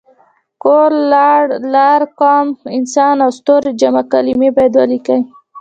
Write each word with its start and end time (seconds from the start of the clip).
کور، 0.63 0.89
لار، 1.73 2.01
قام، 2.19 2.47
انسان 2.77 3.15
او 3.25 3.29
ستوری 3.39 3.71
جمع 3.81 4.03
کلمې 4.11 4.49
باید 4.55 4.73
ولیکي. 4.79 5.17